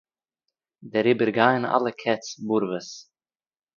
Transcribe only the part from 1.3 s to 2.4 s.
גייען אַלע קעץ